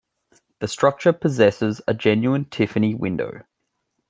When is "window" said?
2.95-3.43